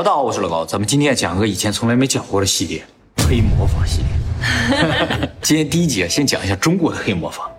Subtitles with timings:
[0.00, 2.82] 好，大家好，我是老高，咱们今天讲个以前从来没讲过的系列——
[3.28, 5.28] 黑魔法系列。
[5.42, 7.50] 今天第一集啊先讲一下中国的黑魔法。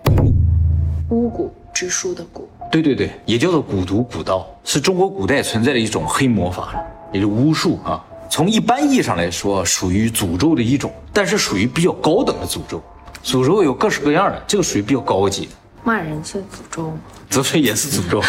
[1.11, 2.41] 巫蛊之术的蛊，
[2.71, 6.83] 对对对，也叫做蛊毒蛊道，是中国古代存在的一种黑魔法，
[7.13, 8.03] 也就巫术啊。
[8.27, 12.81] 从一般意义上来说，属于诅咒的一种，但是属于比较高等的诅咒。
[13.23, 15.51] 诅咒有各式各样的，这个属于比较高级的。
[15.83, 16.97] 骂人算诅咒吗？
[17.29, 18.21] 则是也是诅咒，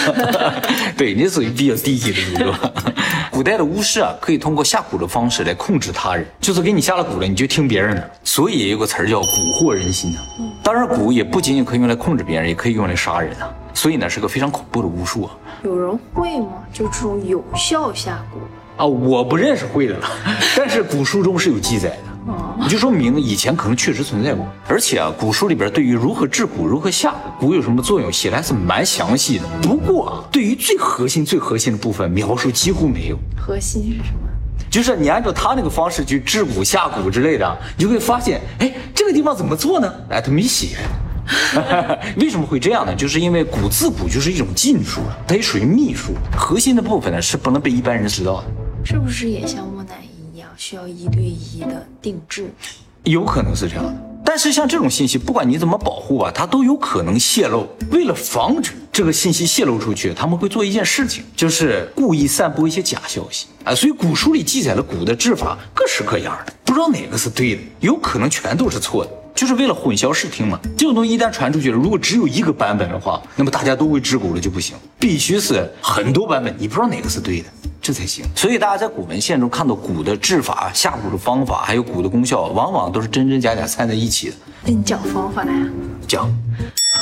[0.96, 2.55] 对你属于比较低级的诅咒。
[3.32, 8.11] 古代的巫师啊，可以通过下蛊的方式来控制他人，就是给你下了蛊了，你就听别人的。
[8.23, 10.23] 所以也有个词儿叫蛊惑人心啊。
[10.62, 13.53] 当然，蛊也不仅仅可以用来控制别人，也可以用来杀人啊。
[13.75, 15.31] 所以呢，是个非常恐怖的巫术啊。
[15.64, 16.53] 有人会吗？
[16.73, 18.87] 就这种有效下蛊啊？
[18.87, 19.96] 我不认识会的，
[20.57, 22.11] 但是古书中是有记载的。
[22.62, 29.44] 你就说明以前可能确实存在过，而且啊，古书里边对于如何治蛊、如何下蛊有什么作用，写的还是蛮详细的。
[29.61, 33.19] 不过啊，对于最核心、最核心的部分描述几乎没有。
[33.36, 34.28] 核心是什么？
[34.70, 39.92] 就是你按照他那个方式去治蛊、下蛊之类的，你就会发现，哎，这个地方怎么做呢？
[40.09, 40.77] 哎，他没写。
[42.17, 42.94] 为什么会这样呢？
[42.94, 48.44] 就是因为蛊自古就是一种禁术，它也属于秘术，核心的部分呢是不能被一般人知道的。
[48.84, 49.81] 是不是也像木乃伊？
[50.65, 52.49] 需要一对一的定制，
[53.03, 53.93] 有可能是这样的。
[54.25, 57.67] 但是像这种信息，不管你怎么保护吧，它都有可能泄露。
[57.91, 63.75] 为了防止这个信息泄露出去，他们会做一件事情，就是故意散播一些假消息啊。
[63.75, 70.61] 所以古书里记载了蛊的治法各式各样的，不知道哪个是对的，有可能全都是错的，就是为了混淆视听嘛。
[70.79, 77.49] 这种东西一旦传出去了，如果只有一个版本的话，那么大家都会治蛊了就不行，必须是很多版本，你不知道哪个是对的。
[77.83, 84.36] 这才行，所以大家在古文献中看到蛊的治法、下蛊的方法，还有蛊的功效，往往都是真真假假掺在一起的。
[84.64, 85.52] 那你讲方法呀？
[86.06, 86.33] 讲。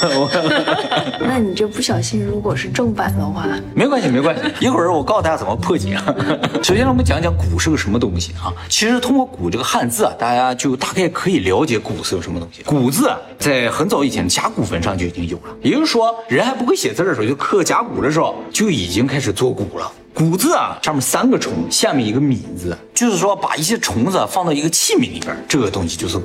[1.20, 4.40] 那你这不小心，如果是正版的话，没关系，没关系。
[4.64, 5.98] 一会儿我告诉大家怎么破解。
[6.64, 8.48] 首先，我们讲讲蛊是个什么东西啊？
[8.70, 12.62] 其实通过蛊这个汉字啊，大家就大概可以了解蛊是个什么东西。
[12.62, 19.92] 蛊字啊，在很早以前甲骨文上就已经有了，也就是说，人还不会写字的时候，就刻甲骨的时候，就已经开始做蛊了。
[20.15, 26.22] 蛊字啊，上面三个虫，下面一个米字，就是说把一些虫子放到一个器皿里边，这个东西就是蛊。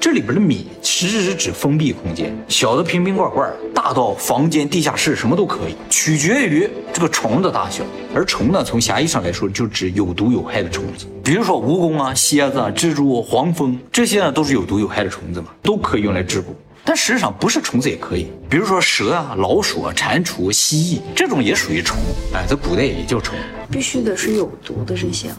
[0.00, 7.82] 这里边的米其实是指封闭空间，小的瓶瓶罐罐，大到房间、地下室，什么都可以，取决于这个虫的大小。
[8.14, 16.44] 而虫呢，从狭义上来说，就指有毒有害的虫子，比如说蜈蚣啊、蝎子、啊、蜘蛛、黄蜂，这些呢都是有毒有害的虫子嘛，都可以用来治蛊。
[16.88, 21.98] 但实际上不是虫子也可以，比如说蛇啊、老鼠啊、蟾蜍、蜥蜴这种也属于虫，
[22.32, 23.36] 哎，在古代也叫虫。
[23.70, 25.36] 必须得是有毒的这些吗？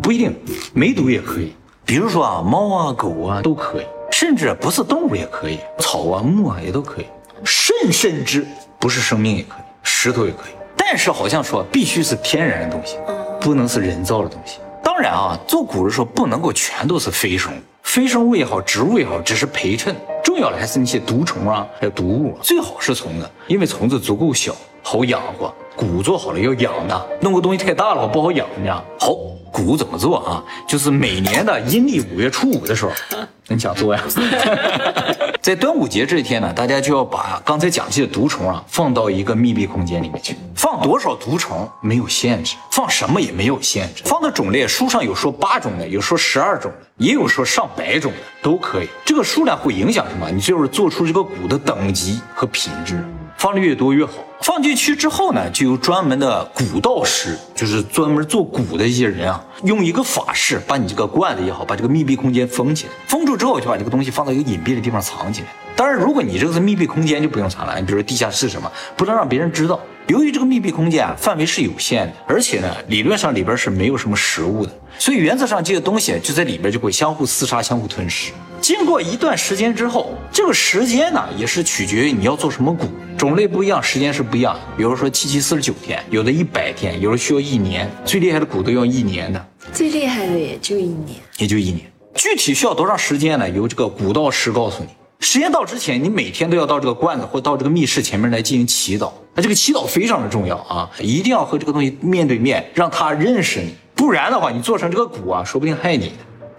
[0.00, 0.32] 不一定，
[0.72, 1.54] 没毒也可以。
[1.84, 7.06] 比如说啊，猫啊、狗啊都可以，甚至不是动物也可以，草啊、木啊也都可以，
[7.44, 8.46] 甚甚至
[8.78, 10.52] 不是生命也可以，石头也可以。
[10.76, 12.96] 但是好像说必须是天然的东西，
[13.40, 14.60] 不能是人造的东西。
[14.84, 19.96] 当然啊，做蛊的时候不能够全都是非生物，非生物也好，植物也好，只是陪衬。
[20.22, 25.52] 重要的还是那些毒虫啊，还有毒物，最好是虫子，因为虫子足够小，好养活。
[25.82, 28.82] 蛊做好了要养的，弄个东西太大了不好养呢。
[28.98, 29.12] 好，
[29.52, 30.42] 蛊怎么做啊？
[30.66, 32.92] 就是每年的阴历五月初五的时候，
[33.48, 34.02] 你想做呀？
[35.42, 40.36] 在端午节这一天呢，大家就要把刚才讲起的毒虫啊放到一个密闭空间里面去。
[40.54, 44.02] 放多少毒虫没有限制，放什么也没有限制。
[44.04, 48.88] 放的种类，书上有说八种的，有说十二种的，也有说上百种的，都可以。
[49.04, 50.30] 这个数量会影响什么？
[50.30, 53.04] 你就是做出这个蛊的等级和品质。
[53.42, 54.12] 放的越多越好。
[54.40, 62.92] 放进去之后呢，就有专门的古道师，就是专门做古的一些人啊，用一个法式把你这个罐子也好，把这个密闭空间封起来。
[63.08, 65.48] 封住之后，就把这个东西放到一个隐蔽的地方藏起来。
[65.74, 67.74] 当然，如果你这个是密闭空间，就不用藏了。
[67.80, 69.80] 你比如说地下室什么，不能让别人知道。
[70.06, 78.30] 由于这个密闭空间啊，范围是有限的，而且呢，理论上里边是没有什么食物的，所以原则上这些东西就在里边就会相互厮杀、相互吞噬。
[78.62, 82.86] 经过一段时间之后，这个时间呢也是取决于你要做什么蛊，
[83.18, 84.56] 种类不一样，时间是不一样。
[84.76, 89.46] 比如说七七四十九天，有的一百天，有的需要一年，最厉害的蛊都要一年的。
[89.72, 91.80] 最厉害的也就一年，也就一年。
[92.14, 93.50] 具体需要多长时间呢？
[93.50, 94.90] 由这个蛊道师告诉你。
[95.18, 99.10] 时间到之前，你每天都要到这个罐子或到这个密室前面来进行祈祷。
[99.34, 106.12] 那这个祈祷非常的重要啊，一定要和这个东西面对面，让他认识你，不然的话，你做成这个蛊啊，说不定害你。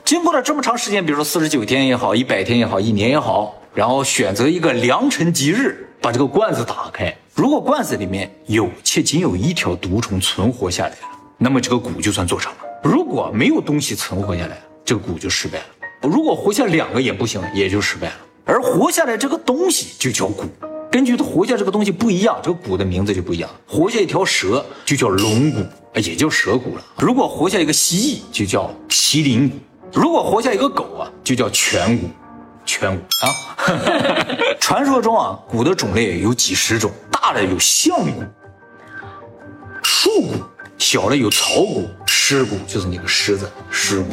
[0.06, 7.16] 经过了这么长时间，比如说四十九天也好，一百天也好，一年也好，然后选择一个良辰吉日，把这个罐子打开。
[7.34, 11.08] 如果罐子里面有且仅有一条毒虫存活下来了，
[11.38, 15.66] 那么这个蛊就算做成了；如果没有东西存活下来，这个蛊就失败了。
[16.02, 18.16] 如果活下两个也不行，也就失败了。
[18.44, 20.44] 而活下来这个东西就叫蛊。
[20.92, 23.50] 根据它活下这个东西不一样，这个蛊的名字就不一样。
[23.66, 25.66] 活下一条蛇就叫龙蛊，
[25.96, 26.86] 也叫蛇蛊了。
[27.00, 29.54] 如果活下一个蜥蜴，就叫麒麟蛊；
[29.94, 32.10] 如果活下一个狗啊，就叫颧骨。
[32.66, 33.28] 颧骨啊，
[34.60, 38.24] 传说中啊，骨的种类有几十种，大的有象骨、
[39.84, 40.36] 树骨，
[40.78, 44.08] 小的有草骨、狮骨，就是那个狮子狮骨。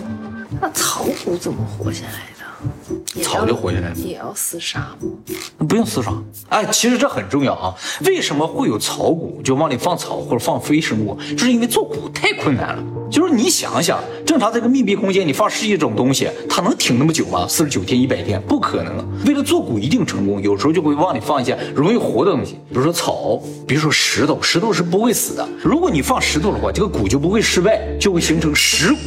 [0.61, 3.23] 那草骨怎么活下来的？
[3.23, 5.67] 草就活下来了，也要厮杀吗？
[5.69, 6.13] 不用厮杀。
[6.49, 7.75] 哎，其实这很重要啊。
[8.05, 9.41] 为什么会有草骨？
[9.45, 12.83] 就往里放草或者放非生物，就是因为做骨太困难了。
[13.11, 17.45] 就是你想想，正常这个密闭空间，你放十几种东西，它能挺那么久吗？
[17.49, 19.05] 四十九天、一百天，不可能。
[19.27, 25.49] 为了做骨一定成功，有时候就会往里放一些容易活的东西，比如说草，比如说石头，石头是不会死的。
[25.61, 28.99] 如果你放石头的话，这个骨就不会失败，就会形成石骨。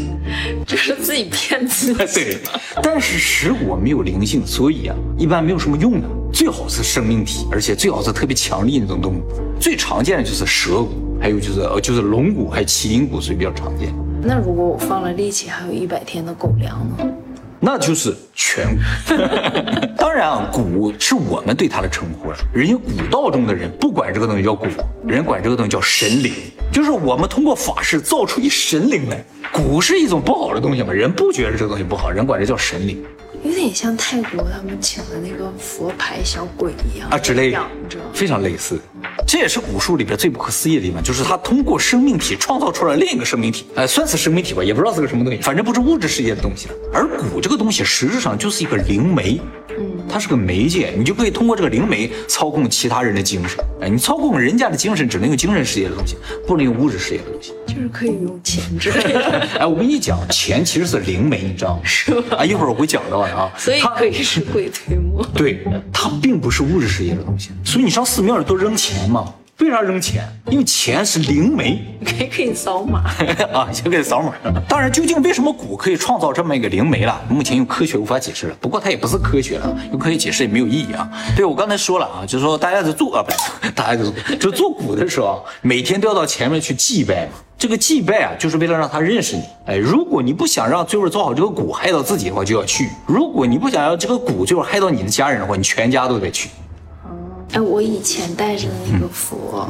[0.68, 2.00] 这是自己骗自己。
[2.14, 2.38] 对，
[2.82, 6.08] 但是石骨没有灵性，所以啊，一般没有什么用的。
[6.34, 9.22] 最好是生命体，而且最好是特别强力那种动物。
[9.60, 13.94] 最常见的就是蛇骨，还有就是呃就是龙骨，还有麒麟骨，所以比较常见。
[14.22, 17.08] 那如果我放了力气，还有一百天的狗粮呢？
[17.62, 18.82] 那就是全骨。
[19.98, 22.38] 当然啊，骨是我们对它的称呼了。
[22.54, 24.68] 人家古道中的人不管这个东西叫骨，
[25.08, 26.34] 人管这个东西叫神灵。
[26.74, 29.24] 就是我们通过法事造出一神灵来。
[29.54, 33.02] 骨是一种不好的东西嘛，人不觉得这个东西不好，人管这叫神灵。
[33.46, 37.62] 有点像泰国他们请的那个佛牌小鬼一样啊之类的，
[38.14, 38.78] 非常类似。
[39.26, 46.68] 这也是古术里边最不可思议的地方，就是他通过生命体创造出了另一个生命体，哎，算是生命体吧，也不知道是个什么东西，反正不是物质世界的东西。
[46.94, 49.42] 而骨这个东西实质上就是一个灵媒。
[50.10, 53.58] 它是个媒介，你就可以通过这个灵媒操控其他人的精神。
[53.82, 56.16] 哎，你操控人家的精神，只能用精神世界的东西，
[56.48, 57.54] 不能用物质世界的东西。
[57.66, 59.48] 就是可以用钱之类的。
[59.60, 61.82] 哎，我跟你讲，钱其实是灵媒，你知道吗？
[61.84, 62.38] 是吧？
[62.38, 63.52] 啊，一会儿我会讲到的啊。
[63.58, 65.26] 所以可以是鬼推磨。
[65.34, 67.50] 对，它并不是物质世界的东西。
[67.64, 69.34] 所以你上寺庙里都扔钱嘛。
[69.60, 70.28] 为啥扔钱？
[70.50, 73.04] 因为钱是灵媒， 可以可以扫码
[73.54, 74.34] 啊，就可以扫码。
[74.68, 77.22] 当然，究竟为什么蛊可以创造这么一个灵媒了？
[77.30, 78.56] 目前用科学无法解释了。
[78.60, 81.08] 不过它也不是科学了，用科学解释也没有意义啊。
[81.36, 87.34] 对我刚才说了啊，就是说大家在做啊，不是， 大家在做就做蛊的时候，每天都要到前面去祭拜嘛。
[87.58, 89.44] 这个祭拜啊，就是为了让他认识你。
[89.68, 96.50] 哎，如果你不想让最后做好这个蛊害到自己的话，就要去；如果你不想要这个蛊最后害到你的家人的话，你全家都得去。
[97.54, 99.68] 哎，我以前带着的那个佛，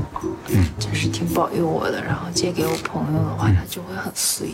[0.50, 2.01] 嗯，就是挺保佑我的。
[2.03, 4.47] 然后借给我朋友的话，他就会很随。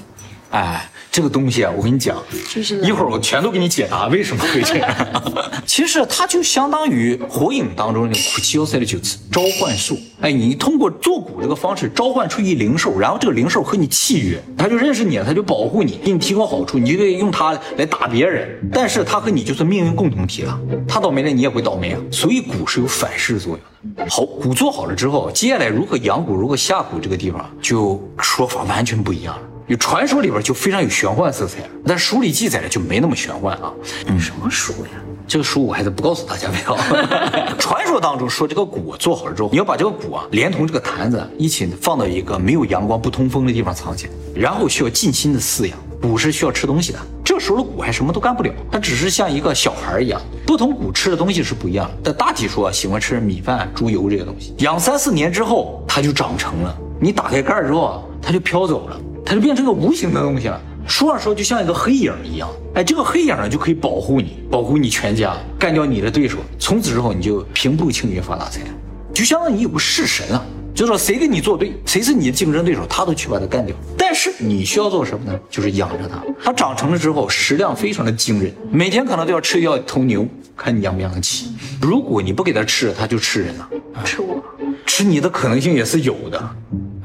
[0.52, 2.18] 哎，这个东西啊，我跟你讲，
[2.52, 4.90] 就是一会儿我全都给你解答为什么会这样。
[5.66, 9.98] 其实它就相当于火影当中那个苦七幺塞的九次召唤术。
[10.22, 18.50] 哎，你通过做蛊这个方式召唤出一灵兽，然后这个灵兽和你契约，它就认识你了，他就保护你，给你提供好处，你就可以用它来打别人。
[18.74, 22.00] 但是它和你就是命运共同体了，他倒霉了，你也会倒霉啊。
[22.12, 24.10] 所以蛊是有反噬作用的。
[24.10, 29.42] 好，蛊做好了之后，接下来如何养蛊，如何下蛊，这个地方就说法完全不一样了。
[29.70, 33.72] 有传说里边就非常有玄幻色彩，但书里记载的就没那么玄幻啊。
[34.08, 34.90] 嗯，什么书呀？
[35.28, 36.76] 这个书我还是不告诉大家为好。
[37.60, 45.78] 传说当中说这个蛊做好了之后，你要把这个蛊啊连同这个坛子一起放到一个没有阳光、不通风的地方藏起来，然后需要尽心的饲养。
[46.02, 50.20] 蛊是需要吃东西的，这时候的蛊还什么都干不了，它只是像一个小孩一样。
[50.48, 54.56] 不同蛊吃的东西是不一样的，但大体说喜欢吃米饭、猪油这些东西。
[54.60, 56.76] 养三四年之后，它就长成了。
[57.00, 59.00] 你打开盖之后啊，它就飘走了。
[59.30, 68.62] 它就变成个无形的东西了，说着说就像一个黑影一样，哎，这个黑影呢就可以保护你，保护你全家，干掉你的对手，从此之后你就平步青云发大财，
[69.14, 73.76] 就相当于你有个式神啊，就说谁跟你作对，谁是你的竞争对手，他都去把他干掉。
[73.96, 75.40] 但是你需要做什么呢？
[75.48, 80.28] 就是养着它，它长成了之后食量非常的惊人，每天可能都要吃掉一头牛，
[80.58, 81.52] 看你养不养得起。
[81.80, 83.70] 如果你不给它吃，它就吃人了，
[84.04, 84.44] 吃我，
[84.88, 86.50] 吃你的可能性也是有的。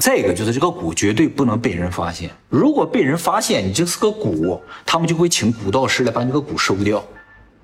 [0.04, 7.02] 再一个就是这个蛊绝对不能被人发现，如果被人发现你这是个蛊，他们就会请蛊道师来把你这个蛊收掉。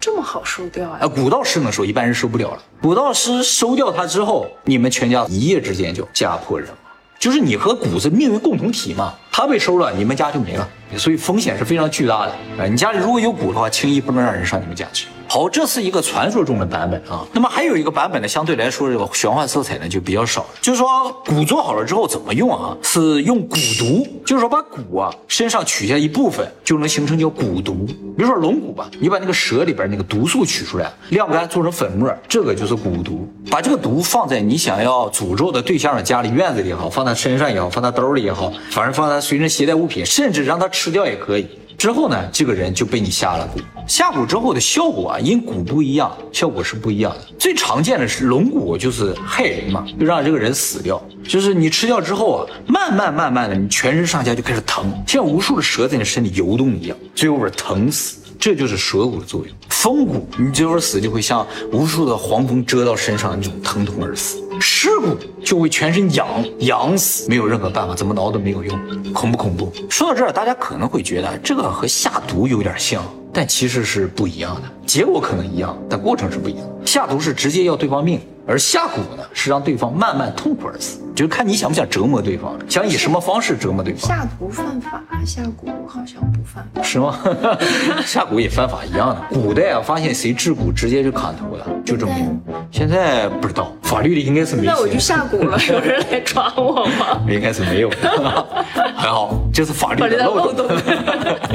[0.01, 1.01] 这么好收掉啊？
[1.03, 2.63] 啊，蛊道师能收，一般人收不了了。
[2.81, 6.77] 蛊道师收掉它之后，你们全家一夜之间就家破人亡。
[7.19, 10.67] 就是你和蛊是命运共同体嘛，他被收了，你们家就没了，
[10.97, 12.33] 所以风险是非常巨大的。
[12.59, 15.09] 啊，你家里如果有蛊的话，轻易不能让人上你们家去。
[15.33, 17.25] 好，这是一个传说中的版本啊。
[17.33, 20.45] 那么还有一个版本呢，相对来说这个玄幻色彩呢就比较少。
[20.61, 20.89] 就是说
[21.25, 22.77] 蛊做好了之后怎么用啊？
[22.83, 27.87] 是用蛊毒，就是说把蛊啊身上取下一部分，就能形成叫蛊毒。
[28.17, 33.33] 比如说龙骨吧，你把那个蛇里边那个毒素取出来，晾干做成粉末，这个就是蛊毒。
[33.49, 41.47] 把这个毒放在你想要诅咒的对象的家里院子里也好，放在身上也好，放在兜里也好，反正放在随身携带物品，甚至让他吃掉也可以。
[41.81, 43.63] 之后呢，这个人就被你下了蛊。
[43.89, 47.21] 下蛊之后的效果啊，因蛊不一样，效果是不一样的。
[47.39, 51.03] 最常见的是龙蛊，就是害人嘛，就让这个人死掉。
[51.27, 58.19] 就是你吃掉之后啊，慢慢慢慢的，你全身上下就开始疼，像无数的蛇在你身体游动一样，最后边疼死。
[58.39, 59.57] 这就是蛇蛊的作用。
[59.71, 64.37] 风蛊，你这会儿死就会像无数的黄蜂蛰到身上那种疼痛而死。
[64.61, 66.29] 尸蛊就会全身痒
[66.61, 68.79] 痒死，没有任何办法，怎么挠都没有用，
[69.13, 69.73] 恐不恐怖？
[69.89, 73.03] 说到这儿，大家可能会觉得这个和下毒有点像，
[73.33, 76.67] 但其实是不一样的，结果可能一样，但过程是不一样。
[76.85, 78.21] 下毒是直接要对方命。
[78.47, 84.09] 而下蛊呢，是让对方慢慢痛苦而死，就是看你想不想折磨对方，想以什么方式折磨对方。
[84.09, 87.15] 下毒犯法，下蛊好像不犯法，是吗？
[88.07, 89.21] 下蛊也犯法一样的。
[89.39, 92.41] 古代啊，发现谁制蛊，直接就砍头了，就这么用。
[92.73, 94.63] 现在不知道，法律里应该是没。
[94.65, 97.21] 那我就下蛊了， 有人来抓我吗？
[97.29, 97.91] 应该是没有。
[98.97, 100.71] 很好，这是法律的漏洞。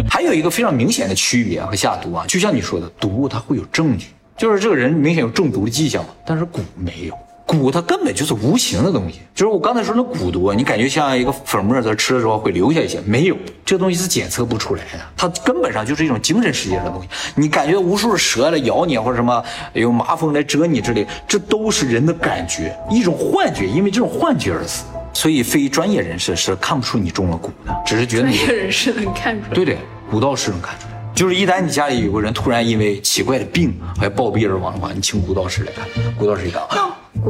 [0.08, 4.10] 还有一个非常明显的区别和下毒啊，就像你说的，毒物它会有证据。
[4.38, 9.20] 就是这个人明显有中毒的迹象，但是蛊没有，蛊它根本就是无形的东西。
[9.34, 13.36] 就是我刚才说那蛊毒，你感觉像一个粉末在吃的时候会留下一些，没有，
[13.66, 17.08] 这个东西是检测不出来的，它根本上就是一种精神世界的东西。
[17.36, 24.84] 你感觉无数的蛇来咬你，或者什么有麻风来蛰你之类，这都是人的感觉，一种幻觉，因为这种幻觉而死。
[25.14, 29.54] 所以非专业人士是看不出你中了蛊的，只是觉得专业人士能看出来。
[29.54, 29.78] 对对，
[30.12, 31.14] 蛊道士能看出来。
[31.14, 35.86] 就是一旦你家里有个人突然因为奇怪的病还暴毙而亡的话，你请古道士来看。
[36.18, 36.62] 古道士一看，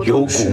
[0.05, 0.49] 有蛊，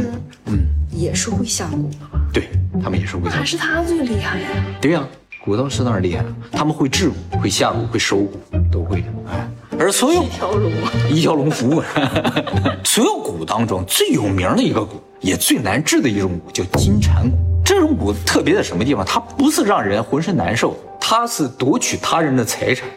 [0.47, 2.21] 嗯，也是会下蛊的吧？
[2.33, 2.49] 对
[2.83, 3.37] 他们也是会下。
[3.37, 4.49] 还是他最厉害呀？
[4.81, 5.03] 对呀，
[5.45, 9.07] 古道士当然厉害了，他们会治蛊，会下蛊，会收蛊，都会的。
[9.31, 9.49] 哎，
[9.79, 10.73] 而所有一条龙，
[11.11, 11.83] 一条龙服务。
[12.85, 14.89] 所有蛊当中最有名的一个蛊，
[15.21, 17.33] 也最难治的一种蛊，叫金蝉蛊。
[17.65, 19.05] 这种蛊特别在什么地方？
[19.05, 22.89] 它不是让人浑身难受，它是夺取他人的财产。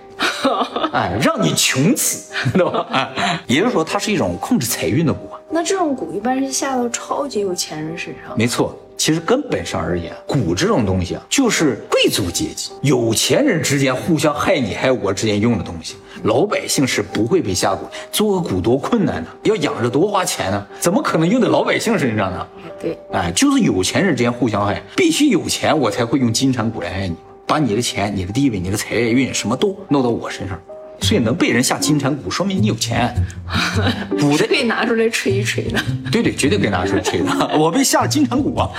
[0.93, 2.85] 哎，让你穷死， 懂吧？
[2.91, 5.17] 哎，也就是说，它是一种控制财运的蛊。
[5.49, 8.37] 那这种蛊一般是下到超级有钱人身上。
[8.37, 15.95] 没错，其实根本上而言，蛊这种东西啊，就是贵族阶级、有钱人之间互相害你害我之间用的东西。
[16.23, 17.77] 老百姓是不会被下蛊，
[18.11, 22.47] 做个蛊多困难呢，要养着多花钱呢，怎么可能用在老百姓身上呢？
[22.81, 27.15] 对，哎，就是有钱人之间互相害，必须有钱我才会用金蝉蛊来害你。
[27.47, 30.59] 把你的钱、你的地位、你的财运什么都弄到我身上，
[31.01, 33.13] 所以能被人下金蝉蛊，说明你有钱。
[34.17, 35.79] 蛊的可以拿出来吹一吹的。
[36.11, 37.29] 对对，绝对可以拿出来吹的。
[37.57, 38.69] 我被下了金蝉蛊啊！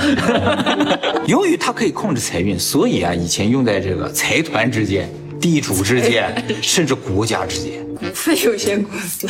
[1.27, 5.09] 由于它可以控制财运，所以啊，以前用在这个财团之间、
[5.41, 7.85] 地主之间， 甚至国家之间。
[7.97, 9.27] 股份有限公司，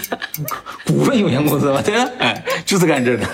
[0.84, 1.80] 股份有限公司嘛？
[1.80, 3.24] 对吧，哎，就是干这个。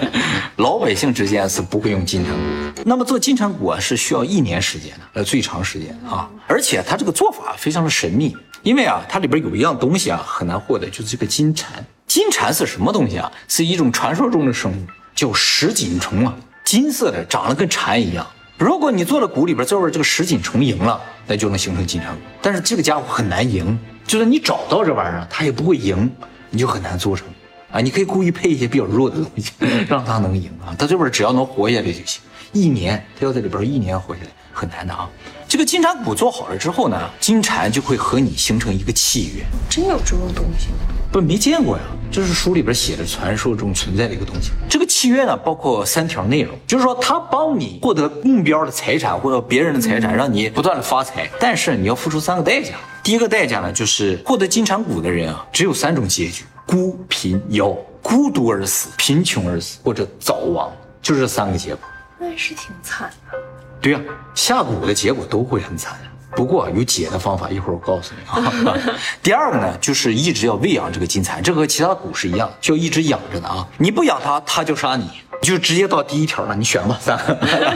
[0.56, 2.82] 老百姓之间是不会用金蝉蛊。
[2.84, 6.30] 那么做金蝉蛊啊，是需要一年时间的，呃，最长时间啊。
[6.46, 11.84] 而且它这个做法非常的神秘，因为啊，它里边有一样东西啊很难获得，就是这个金蝉。
[12.06, 13.30] 金蝉是什么东西啊？
[13.48, 18.24] 是一种传说中的生物，叫石锦虫啊，金色的，长得跟蝉一样。
[18.56, 22.16] 如果你做了股里边最后这个石锦虫赢了，那就能形成紧张。
[22.40, 23.78] 但是这个家伙很难赢。
[24.06, 26.08] 就算你找到这玩意儿，他也不会赢，
[26.50, 27.26] 你就很难做成
[27.72, 27.80] 啊！
[27.80, 29.50] 你可以故意配一些比较弱的东西，
[29.88, 30.70] 让他能赢啊！
[30.78, 32.22] 他这边只要能活下来就行。
[32.52, 35.06] 一年，他要在里边一年活下来，很难的啊！
[35.46, 39.44] 这个金蝉蛊做好了之后呢，金蝉就会和你形成一个契约。
[39.68, 40.78] 真有这种东西吗？
[41.12, 41.82] 不，没见过呀。
[42.10, 44.52] 这是书里边写的传说中存在的一个东西。
[44.66, 52.72] 这个契约呢，包括三条内容，就是说他帮你获得目标的财产或者别人的财产，让你不断的发财，但是你要付出三个代价。
[53.02, 57.76] 第一个代价呢，就是获得金蝉蛊的人啊，只有三种结局：孤、贫、夭。
[58.02, 60.72] 孤独而死，贫穷而死，或者早亡，
[61.02, 61.80] 就这三个结果。
[62.20, 63.35] 那是挺惨的。
[63.86, 64.00] 对呀，
[64.34, 65.96] 下蛊的结果都会很惨。
[66.34, 68.74] 不过有解的方法，一会儿我告诉你啊。
[69.22, 73.64] 第二个呢，就是一直要喂养这个金蚕，这和其他的蛊是一样，就要一直养着呢啊。
[73.78, 75.08] 你不养它，它就杀你，
[75.42, 76.54] 就直接到第一条了。
[76.54, 77.18] 你选吧， 三。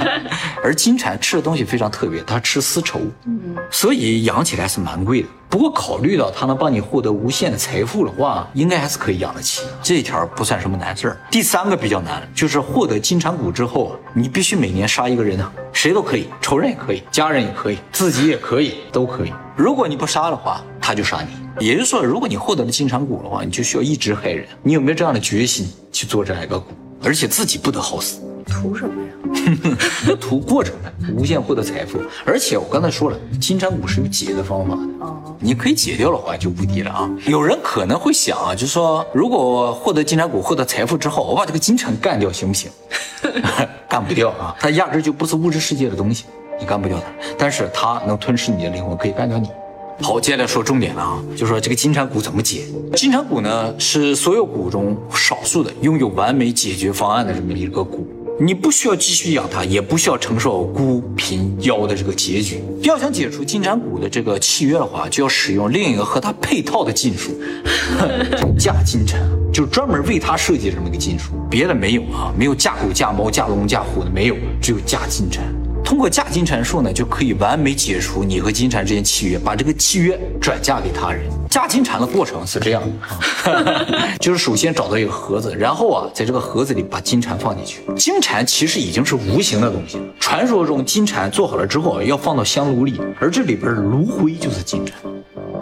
[0.63, 5.29] 而金蝉吃的东西非常特别，它吃丝绸，嗯，所以养起来是蛮贵的。
[5.49, 9.63] 不过考虑到它能帮你获得无限的财富的话，应该还是可以养得起。
[9.83, 11.17] 这一条不算什么难事儿。
[11.31, 19.33] 第三个比较难，就是获得金蝉蛊之后，你必须每年杀一个人啊，谁都可以，仇人也可以，家人也可以，自己也可以，都可以。
[19.57, 21.29] 如果你不杀的话，他就杀你。
[21.67, 24.47] 也就是说，如果你获得了金蝉蛊的话，你就需要一直害人。
[24.63, 26.63] 你有没有这样的决心去做这样一个蛊？
[27.03, 28.21] 而且自己不得好死。
[28.47, 29.11] 图什么呀？
[30.21, 32.01] 图过程呗，无限获得财富。
[32.25, 34.83] 而且我刚才说了，金蝉蛊是有解的方法的。
[35.07, 37.09] 哦，你可以解掉的话就无敌了啊！
[37.27, 42.71] 有人可能会想啊，就是说，如果获得金蝉蛊、获得财富之后，我把这个金蝉干掉行不行？
[43.89, 44.57] 干不掉啊！
[44.59, 46.25] 它压根就不是物质世界的东西，
[46.59, 47.05] 你干不掉它。
[47.39, 49.49] 但是它能吞噬你的灵魂，可以干掉你。
[50.03, 52.63] 好，接下来说重点了啊，就说这个金蝉蛊怎么解？
[52.97, 57.99] 金蝉蛊呢是所有蛊中少数的拥有完美解决方案的这么一个蛊。
[58.43, 62.63] 你不需要继续养它，也不需要承受孤贫夭的这个结局。
[62.83, 67.33] 要想解除金蝉蛊的这个契约的话，就要使用另一个和它配套的金属，
[68.59, 69.21] 嫁金蝉，
[69.53, 75.45] 就专门为它设计这么一个金属，别的没有啊，没有嫁狗、嫁猫、嫁龙、嫁虎的没有，只有嫁金蝉。
[75.85, 81.23] 通过嫁金蝉术呢，就可以完美解除你和金蝉之间契约，把这个契约转嫁给他人。
[81.51, 82.83] 嫁金蝉的过程是这样
[83.45, 87.81] 的， 就是首先找到一个盒子，然后啊，在这个盒子里把金蝉放进去。
[87.97, 90.05] 金蝉其实已经是无形的东西了。
[90.21, 94.95] 传说中金蝉做好了之后要放到香炉里，而这里边炉灰就是金蝉。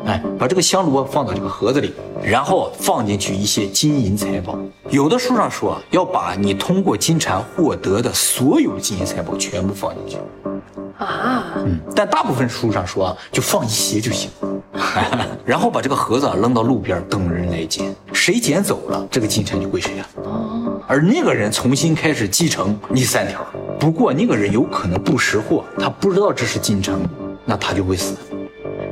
[0.08, 4.58] 哎，把这个香炉放到这个盒子里，然后放进去一些金银财宝。
[4.88, 10.16] 有的书上说要把你通过金蝉获得的所有金银财宝全部放进去。
[10.96, 14.30] 啊，嗯，但大部分书上说啊，就放一些就行。
[15.44, 20.08] 然后把这个盒子啊扔到路边等人来捡，谁捡走了，这个金蝉就归谁啊。
[20.24, 23.44] 哦，而那个人重新开始继承你三条。
[23.78, 26.98] 不过那个人有可能不识货，他不知道这是金蝉，
[27.44, 28.16] 那他就会死。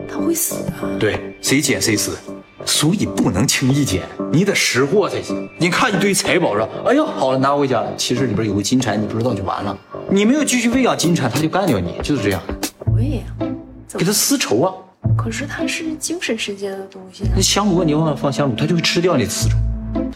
[0.06, 0.88] 他会死啊？
[0.98, 2.16] 对，谁捡谁死。
[2.64, 5.48] 所以不能轻易捡，你得识货才行。
[5.56, 7.94] 你看一堆财宝说，哎呦，好了，拿回家了。
[7.96, 9.76] 其实里边有个金蝉，你不知道就完了。
[10.10, 12.42] 你没有继续喂养金蝉，它就干掉你，就是这样。
[12.96, 13.46] 喂呀，
[13.96, 14.72] 给它丝绸啊。
[15.16, 17.24] 可是它是精神世界的东西。
[17.34, 19.56] 那香炉，你往那放香炉，它就会吃掉你的丝绸。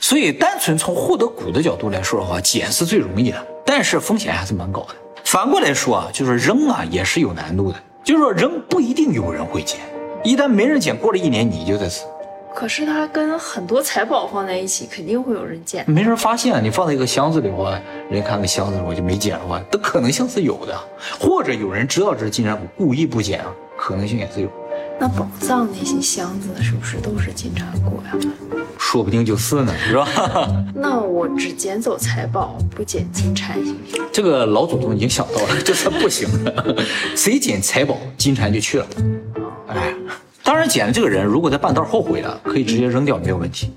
[0.00, 4.94] 所以，单纯从获得谷的角度来说的话，捡是最容易的，但是风险还是蛮高的。
[5.24, 7.78] 反过来说啊，就是扔啊，也是有难度的。
[8.02, 9.78] 就是说，人不一定有人会捡，
[10.24, 12.04] 一旦没人捡，过了一年你就得死。
[12.54, 15.84] 可是它跟很多财宝放在一起，肯定会有人捡。
[15.88, 17.78] 没人发现，你放在一个箱子里的话，
[18.10, 20.76] 人看个箱子我就没捡的话，的可能性是有的。
[21.20, 24.48] 或者有人知道这是金蝉蛊，故意不捡啊，可能性也是有。
[24.98, 28.59] 那宝藏那些箱子是不是都是金蝉蛊呀？
[28.82, 30.08] 说不定就是呢，是吧？
[30.74, 34.02] 那我只捡走财宝，不捡金蝉行不行？
[34.10, 36.76] 这个老祖宗已经想到了， 这算不行的。
[37.14, 38.86] 谁捡财宝，金蝉就去了。
[39.68, 39.94] 哎，
[40.42, 43.70] 当然捡的这个人如果在半道后悔了，可以直接扔掉，没有问题。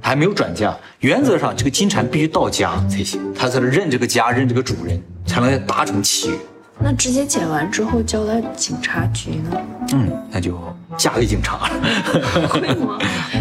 [0.00, 6.36] 还没有转嫁，原则上这个金蝉必须到家才行，他才能认这个家，认这个主人，才能达成契约。
[6.78, 9.60] 那直接捡完之后交到警察局呢？
[9.94, 10.56] 嗯，那就
[10.96, 11.70] 嫁给警察了。
[12.48, 12.98] 会吗？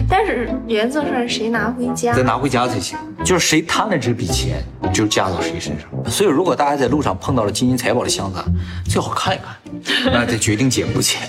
[0.10, 2.14] 但是原则上谁拿回家？
[2.14, 2.98] 得拿回家才行。
[3.24, 5.90] 就是谁贪了这笔钱，就嫁到谁身上。
[6.10, 8.44] 所以如果大家在路上碰到了金银财宝的箱子，
[8.90, 11.22] 最好看一看，那得决定捡不捡。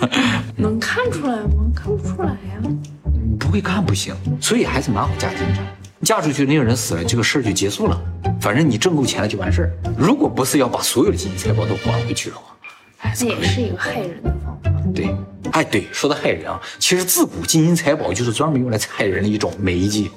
[0.56, 1.48] 能看出来吗？
[1.74, 2.38] 看不出来呀。
[3.38, 5.60] 不会看不行，所以还是蛮好嫁进去。
[6.02, 8.00] 嫁出去那个人死了，这个事儿就结束了。
[8.40, 9.72] 反正你挣够钱了就完事儿。
[9.96, 12.54] 如果不是要把所有的金银财宝都还回去的话，
[13.14, 14.34] 这也是一个害人的。
[14.94, 15.14] 对，
[15.52, 20.08] 哎对，说到害人啊，其实自古金银财宝就是专门用来害人的一种媒介。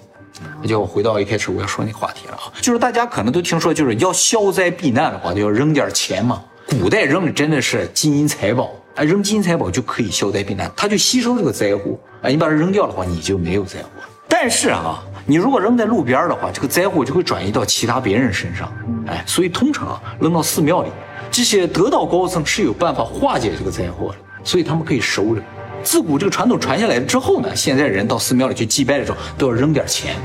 [0.62, 6.44] 那就回到一开始我要说那话题了啊，就是大家可能都听说，就是要消灾避难的话，就要扔点钱嘛。
[6.70, 11.98] 古代扔的真的是金银财宝，哎，扔金银财宝就可以消灾避难，它就吸收这个灾祸。
[12.22, 13.90] 哎，你把它扔掉的话，你就没有灾祸。
[14.28, 15.04] 但是啊。
[15.30, 18.72] 你如果扔在路边的话，这个灾祸就会转移到其他别人身上。
[19.08, 20.90] 哎，所以通常扔到寺庙里，
[21.30, 24.16] 这些得道高僧是有办法化解这个灾祸的，
[24.48, 25.42] 所以他们可以收着。
[25.84, 30.16] 自古这个传统传下来之后呢，现在人到寺庙里去祭拜的时候都要扔点钱，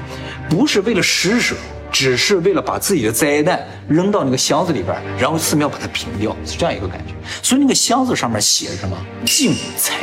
[0.48, 1.56] 不是为了施舍，
[1.90, 7.12] 只是为了把自己的灾难扔到那个箱子里边，然后寺庙把它平掉，是这样一个感觉。
[7.42, 8.96] 所以那个箱子上面写着什么？
[9.26, 9.96] 敬财。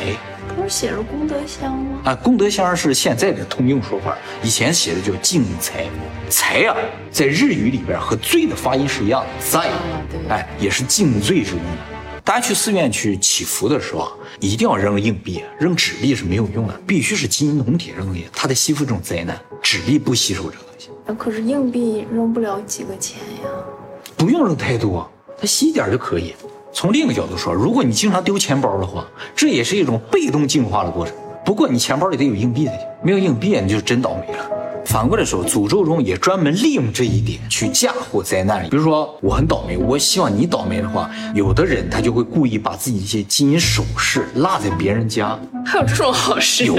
[0.55, 1.99] 不是写着功德箱吗？
[2.05, 5.85] 啊，功德箱是现在的通用说法，以前写的叫敬财。
[6.29, 6.75] 财啊，
[7.11, 9.69] 在日语里边和罪的发音是一样的，在，
[10.29, 11.88] 哎，也是敬罪之用的。
[12.29, 20.89] 大家去寺院去祈福的时候啊，一定要扔硬币，扔纸币是没有用的，必须是金银铜铁扔的，它在吸附这种灾难，纸币不吸收这个东西。
[21.17, 23.49] 可是硬币扔不了几个钱呀，
[24.15, 26.35] 不用扔太多，它吸一点就可以。
[26.71, 31.15] 从另一个角度说，如果你经常丢钱包的话，这也是一种被动进化的过程。
[31.43, 34.51] 不过你钱包里得有硬币才行，没有硬币你就真倒霉了。
[34.89, 38.67] 反过来说，诅咒中也专门利用这一点去嫁祸灾难。
[38.69, 45.37] 比如说我很倒霉，我希望你倒霉的话，有的人他就会故意把自己一些金银首饰落在别人家。
[45.63, 46.65] 还有这种好事？
[46.65, 46.73] 有，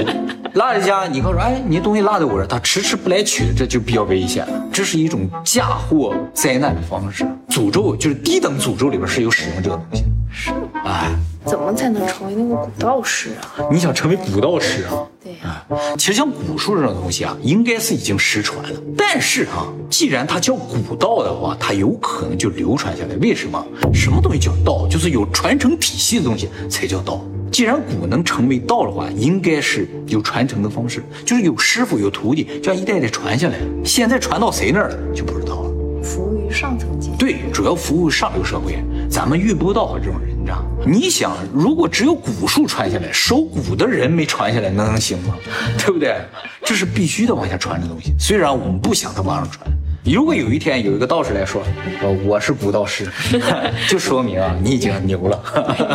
[0.55, 4.61] 落在家，你告诉哎，你东西落在我这，他迟迟不来取，这就比较危险了。
[4.73, 7.25] 这是一种嫁祸灾难的方式。
[7.47, 10.03] 诅咒就是低等诅咒里边是有使用这个东西。
[10.33, 10.57] 是吗？
[10.83, 11.09] 哎。
[11.43, 13.65] 怎么才能成为那个古道士啊？
[13.71, 14.93] 你想成为古道士啊？
[15.39, 15.65] 对呀、
[15.97, 18.81] 其实像古术这种东西啊，应该是已经失传了。
[18.97, 23.15] 但是啊、既然它叫古道的话，它有可能就流传下来。
[23.15, 23.65] 为什么？
[23.93, 24.87] 什么东西叫道？
[24.87, 27.21] 就是有传承体系的东西才叫道。
[27.51, 33.55] 既然古能成为道的话，应该是有传承的方式，就是有师傅有徒弟，这样一代代传下来。
[33.83, 35.71] 现在传到谁那儿了就不知道了。
[36.01, 37.17] 服务于上层阶级。
[37.19, 40.63] 对，主要服务上流社会，咱们遇不到这种人，你知道？
[40.83, 45.35] 你想，如果只有古术传下来，守古的人没传下来，那能行吗？
[45.77, 46.15] 对不对？
[46.63, 48.13] 这是必须得往下传的东西。
[48.19, 49.67] 虽然我们不想它往上传，
[50.03, 51.61] 如果有一天有一个道士来说，
[52.01, 53.07] 呃，我是古道士，
[53.87, 55.39] 就说明啊，你已经牛了。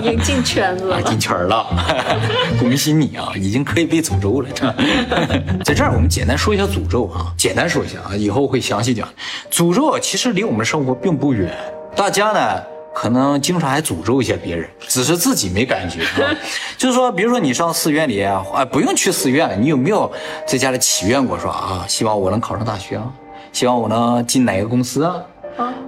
[0.01, 1.03] 已经进圈了。
[1.11, 1.67] 进圈了，
[2.61, 4.49] 恭喜你啊，已经可以被诅咒了。
[5.65, 9.09] 在这儿，我们简单说一下诅咒啊，简单说一下啊，以后会详细讲。
[9.51, 11.53] 诅咒啊其实离我们生活并不远，
[11.97, 12.63] 大家呢
[12.99, 16.33] 可能经常还诅咒一些别人，只是自己没感觉 啊。
[16.79, 20.11] 就是说，比如说你上寺院里啊，啊不用去寺院了，你有没有
[20.47, 23.13] 在家里祈愿过说啊，希望我能考上大学啊，
[23.53, 25.17] 希望我能进哪个公司啊？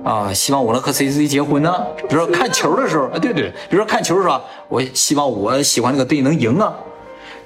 [0.05, 1.75] 啊，希望我能和谁谁结婚呢？
[2.11, 6.75] 比如说看球的时候，啊，对对，比如说看球的时候，我希望我喜欢那个队能赢啊。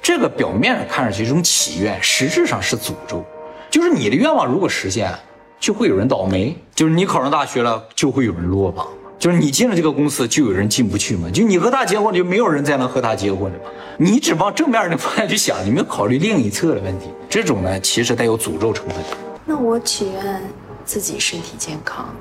[0.01, 3.23] 这个表面上看上去是一种祈愿，实质上是诅咒。
[3.71, 5.09] 就是你的愿望如果实现，
[5.57, 8.85] 就会有人倒霉；就是你考上大学了，就会有人落榜；
[9.23, 11.29] 就是你进了这个公司，就有人进不去嘛。
[11.31, 13.71] 就你和他结婚，就没有人再能和他结婚了嘛。
[13.97, 17.05] 你只往正面的方向去想，你没有考虑另一侧的问题。
[17.29, 18.97] 这种呢，其实带有诅咒成分。
[19.45, 20.41] 那我祈愿
[20.83, 22.13] 自己身体健康，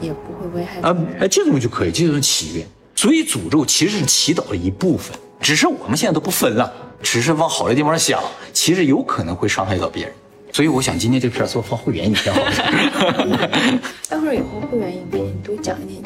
[0.00, 2.66] 也不会危害啊别人。，哎，这种就可以，这种祈愿。
[2.96, 8.20] 所以诅咒其实是祈祷的一部分，只是我们现在都不分了，只是往好的地方想，
[8.52, 10.12] 其实有可能会伤害到别人。
[10.52, 13.50] 所以我想今天这片儿做放会员影片好了，
[14.08, 15.33] 待会儿以后会员影片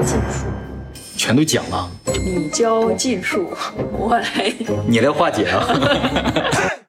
[0.09, 0.47] 你多讲一点禁术，
[1.17, 1.91] 全都讲了，
[2.25, 3.53] 你教技术，
[3.93, 4.55] 我来。
[4.87, 5.67] 你来化解啊。